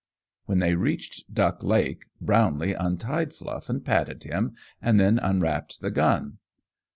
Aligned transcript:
When 0.47 0.57
they 0.57 0.73
reached 0.73 1.31
Duck 1.31 1.61
Lake, 1.63 2.05
Brownlee 2.19 2.73
untied 2.73 3.35
Fluff 3.35 3.69
and 3.69 3.85
patted 3.85 4.23
him, 4.23 4.55
and 4.81 4.99
then 4.99 5.19
unwrapped 5.19 5.79
the 5.81 5.91
gun. 5.91 6.39